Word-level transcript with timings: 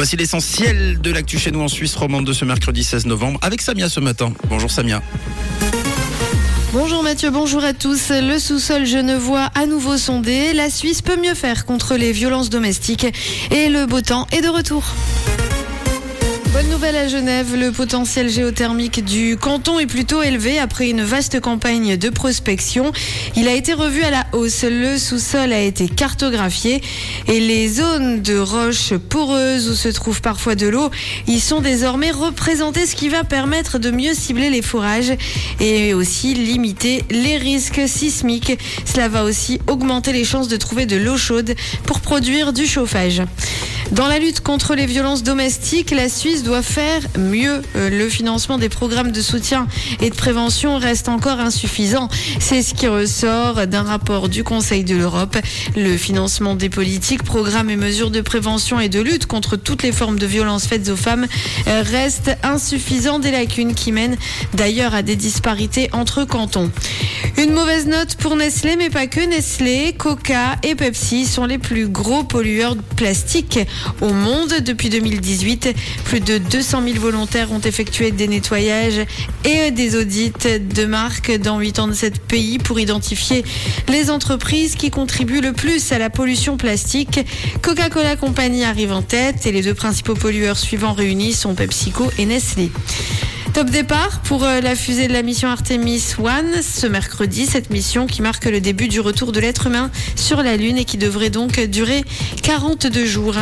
Voici 0.00 0.16
l'essentiel 0.16 0.98
de 0.98 1.10
l'actu 1.12 1.38
chez 1.38 1.50
nous 1.50 1.60
en 1.60 1.68
Suisse 1.68 1.94
romande 1.94 2.24
de 2.24 2.32
ce 2.32 2.46
mercredi 2.46 2.82
16 2.82 3.04
novembre 3.04 3.38
avec 3.42 3.60
Samia 3.60 3.90
ce 3.90 4.00
matin. 4.00 4.32
Bonjour 4.48 4.70
Samia. 4.70 5.02
Bonjour 6.72 7.02
Mathieu, 7.02 7.28
bonjour 7.28 7.62
à 7.62 7.74
tous. 7.74 8.08
Le 8.08 8.38
sous-sol 8.38 8.86
genevois 8.86 9.50
à 9.54 9.66
nouveau 9.66 9.98
sondé. 9.98 10.54
La 10.54 10.70
Suisse 10.70 11.02
peut 11.02 11.20
mieux 11.20 11.34
faire 11.34 11.66
contre 11.66 11.96
les 11.96 12.12
violences 12.12 12.48
domestiques 12.48 13.08
et 13.50 13.68
le 13.68 13.84
beau 13.84 14.00
temps 14.00 14.26
est 14.32 14.40
de 14.40 14.48
retour. 14.48 14.84
Bonne 16.52 16.68
nouvelle 16.68 16.96
à 16.96 17.06
Genève, 17.06 17.54
le 17.54 17.70
potentiel 17.70 18.28
géothermique 18.28 19.04
du 19.04 19.36
canton 19.36 19.78
est 19.78 19.86
plutôt 19.86 20.20
élevé 20.20 20.58
après 20.58 20.90
une 20.90 21.02
vaste 21.02 21.38
campagne 21.38 21.96
de 21.96 22.10
prospection. 22.10 22.90
Il 23.36 23.46
a 23.46 23.54
été 23.54 23.72
revu 23.72 24.02
à 24.02 24.10
la 24.10 24.26
hausse, 24.32 24.64
le 24.64 24.98
sous-sol 24.98 25.52
a 25.52 25.60
été 25.60 25.88
cartographié 25.88 26.82
et 27.28 27.38
les 27.38 27.68
zones 27.68 28.20
de 28.20 28.36
roches 28.36 28.94
poreuses 28.94 29.68
où 29.68 29.74
se 29.74 29.88
trouve 29.90 30.20
parfois 30.22 30.56
de 30.56 30.66
l'eau, 30.66 30.90
y 31.28 31.38
sont 31.38 31.60
désormais 31.60 32.10
représentées, 32.10 32.86
ce 32.86 32.96
qui 32.96 33.08
va 33.08 33.22
permettre 33.22 33.78
de 33.78 33.92
mieux 33.92 34.14
cibler 34.14 34.50
les 34.50 34.62
fourrages 34.62 35.12
et 35.60 35.94
aussi 35.94 36.34
limiter 36.34 37.04
les 37.10 37.36
risques 37.36 37.86
sismiques. 37.86 38.58
Cela 38.84 39.08
va 39.08 39.22
aussi 39.22 39.60
augmenter 39.68 40.12
les 40.12 40.24
chances 40.24 40.48
de 40.48 40.56
trouver 40.56 40.86
de 40.86 40.96
l'eau 40.96 41.16
chaude 41.16 41.54
pour 41.86 42.00
produire 42.00 42.52
du 42.52 42.66
chauffage. 42.66 43.22
Dans 43.92 44.06
la 44.06 44.20
lutte 44.20 44.40
contre 44.40 44.76
les 44.76 44.86
violences 44.86 45.24
domestiques, 45.24 45.90
la 45.90 46.08
Suisse 46.08 46.44
doit 46.44 46.62
faire 46.62 47.02
mieux. 47.18 47.60
Euh, 47.74 47.90
le 47.90 48.08
financement 48.08 48.56
des 48.56 48.68
programmes 48.68 49.10
de 49.10 49.20
soutien 49.20 49.66
et 50.00 50.10
de 50.10 50.14
prévention 50.14 50.78
reste 50.78 51.08
encore 51.08 51.40
insuffisant. 51.40 52.08
C'est 52.38 52.62
ce 52.62 52.72
qui 52.74 52.86
ressort 52.86 53.66
d'un 53.66 53.82
rapport 53.82 54.28
du 54.28 54.44
Conseil 54.44 54.84
de 54.84 54.94
l'Europe. 54.94 55.36
Le 55.76 55.96
financement 55.96 56.54
des 56.54 56.68
politiques, 56.68 57.24
programmes 57.24 57.68
et 57.68 57.76
mesures 57.76 58.12
de 58.12 58.20
prévention 58.20 58.78
et 58.78 58.88
de 58.88 59.00
lutte 59.00 59.26
contre 59.26 59.56
toutes 59.56 59.82
les 59.82 59.92
formes 59.92 60.20
de 60.20 60.26
violences 60.26 60.66
faites 60.66 60.88
aux 60.88 60.96
femmes 60.96 61.26
euh, 61.66 61.82
reste 61.84 62.30
insuffisant. 62.44 63.18
Des 63.18 63.32
lacunes 63.32 63.74
qui 63.74 63.90
mènent 63.90 64.16
d'ailleurs 64.54 64.94
à 64.94 65.02
des 65.02 65.16
disparités 65.16 65.90
entre 65.92 66.24
cantons. 66.24 66.70
Une 67.38 67.52
mauvaise 67.52 67.86
note 67.86 68.14
pour 68.16 68.36
Nestlé, 68.36 68.76
mais 68.76 68.90
pas 68.90 69.06
que 69.08 69.20
Nestlé. 69.20 69.94
Coca 69.98 70.56
et 70.62 70.74
Pepsi 70.74 71.26
sont 71.26 71.44
les 71.44 71.58
plus 71.58 71.88
gros 71.88 72.22
pollueurs 72.22 72.76
de 72.76 72.82
plastique 72.96 73.58
au 74.00 74.12
monde 74.12 74.52
depuis 74.64 74.88
2018. 74.88 75.74
Plus 76.04 76.20
de 76.20 76.38
200 76.38 76.82
000 76.84 76.98
volontaires 76.98 77.52
ont 77.52 77.60
effectué 77.60 78.10
des 78.10 78.28
nettoyages 78.28 79.06
et 79.44 79.70
des 79.70 79.96
audits 79.96 80.32
de 80.40 80.84
marques 80.84 81.36
dans 81.38 81.58
87 81.58 82.20
pays 82.20 82.58
pour 82.58 82.80
identifier 82.80 83.44
les 83.88 84.10
entreprises 84.10 84.74
qui 84.74 84.90
contribuent 84.90 85.40
le 85.40 85.52
plus 85.52 85.92
à 85.92 85.98
la 85.98 86.10
pollution 86.10 86.56
plastique. 86.56 87.20
Coca-Cola 87.62 88.16
Company 88.16 88.64
arrive 88.64 88.92
en 88.92 89.02
tête 89.02 89.46
et 89.46 89.52
les 89.52 89.62
deux 89.62 89.74
principaux 89.74 90.14
pollueurs 90.14 90.58
suivants 90.58 90.92
réunis 90.92 91.32
sont 91.32 91.54
PepsiCo 91.54 92.10
et 92.18 92.26
Nestlé. 92.26 92.70
Top 93.54 93.68
départ 93.70 94.20
pour 94.22 94.44
euh, 94.44 94.60
la 94.60 94.76
fusée 94.76 95.08
de 95.08 95.12
la 95.12 95.22
mission 95.22 95.48
Artemis 95.48 96.14
One 96.18 96.62
ce 96.62 96.86
mercredi. 96.86 97.46
Cette 97.46 97.70
mission 97.70 98.06
qui 98.06 98.22
marque 98.22 98.44
le 98.44 98.60
début 98.60 98.86
du 98.86 99.00
retour 99.00 99.32
de 99.32 99.40
l'être 99.40 99.66
humain 99.66 99.90
sur 100.14 100.42
la 100.42 100.56
Lune 100.56 100.78
et 100.78 100.84
qui 100.84 100.98
devrait 100.98 101.30
donc 101.30 101.58
durer 101.58 102.04
42 102.42 103.04
jours. 103.06 103.36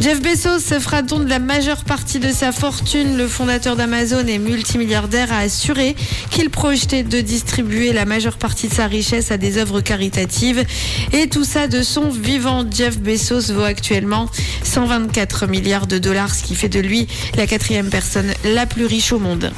Jeff 0.00 0.22
Bezos 0.22 0.60
fera 0.80 1.02
don 1.02 1.18
de 1.18 1.28
la 1.28 1.40
majeure 1.40 1.82
partie 1.82 2.20
de 2.20 2.30
sa 2.30 2.52
fortune? 2.52 3.16
Le 3.16 3.26
fondateur 3.26 3.74
d'Amazon 3.74 4.24
et 4.28 4.38
multimilliardaire 4.38 5.32
a 5.32 5.38
assuré 5.38 5.96
qu'il 6.30 6.50
projetait 6.50 7.02
de 7.02 7.20
distribuer 7.20 7.92
la 7.92 8.04
majeure 8.04 8.36
partie 8.36 8.68
de 8.68 8.74
sa 8.74 8.86
richesse 8.86 9.32
à 9.32 9.38
des 9.38 9.58
œuvres 9.58 9.80
caritatives. 9.80 10.64
Et 11.12 11.28
tout 11.28 11.42
ça 11.42 11.66
de 11.66 11.82
son 11.82 12.10
vivant. 12.10 12.64
Jeff 12.70 12.98
Bezos 13.00 13.52
vaut 13.52 13.64
actuellement 13.64 14.28
124 14.62 15.48
milliards 15.48 15.88
de 15.88 15.98
dollars, 15.98 16.32
ce 16.32 16.44
qui 16.44 16.54
fait 16.54 16.68
de 16.68 16.80
lui 16.80 17.08
la 17.36 17.48
quatrième 17.48 17.90
personne 17.90 18.32
la 18.44 18.66
plus 18.66 18.86
riche 18.86 19.12
au 19.12 19.18
monde. 19.18 19.52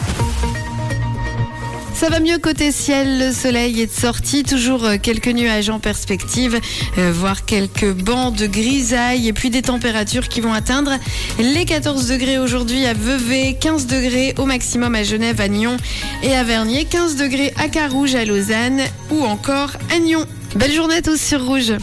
Ça 2.01 2.09
va 2.09 2.19
mieux 2.19 2.39
côté 2.39 2.73
ciel, 2.73 3.19
le 3.19 3.31
soleil 3.31 3.83
est 3.83 3.87
de 3.87 3.93
sortie, 3.93 4.43
toujours 4.43 4.87
euh, 4.87 4.97
quelques 4.97 5.29
nuages 5.29 5.69
en 5.69 5.79
perspective, 5.81 6.59
euh, 6.97 7.13
voire 7.13 7.45
quelques 7.45 7.93
bancs 7.93 8.35
de 8.35 8.47
grisaille 8.47 9.29
et 9.29 9.35
puis 9.35 9.51
des 9.51 9.61
températures 9.61 10.29
qui 10.29 10.41
vont 10.41 10.55
atteindre 10.55 10.93
les 11.39 11.67
14 11.67 12.09
degrés 12.09 12.39
aujourd'hui 12.39 12.87
à 12.87 12.95
Vevey, 12.95 13.55
15 13.61 13.87
degrés 13.87 14.35
au 14.39 14.47
maximum 14.47 14.95
à 14.95 15.03
Genève, 15.03 15.43
à 15.43 15.49
Nyon 15.49 15.77
et 16.23 16.35
à 16.35 16.43
Vernier, 16.43 16.87
15 16.87 17.17
degrés 17.17 17.53
à 17.59 17.69
Carouge, 17.69 18.15
à 18.15 18.25
Lausanne 18.25 18.81
ou 19.11 19.23
encore 19.23 19.73
à 19.95 19.99
Nyon. 19.99 20.25
Belle 20.57 20.73
journée 20.73 20.97
à 20.97 21.03
tous 21.03 21.21
sur 21.21 21.45
Rouge. 21.45 21.75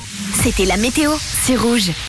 C'était 0.43 0.65
la 0.65 0.77
météo, 0.77 1.11
c'est 1.45 1.55
rouge. 1.55 1.91